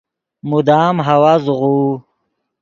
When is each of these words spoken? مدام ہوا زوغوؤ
مدام 0.49 0.95
ہوا 1.07 1.33
زوغوؤ 1.43 1.87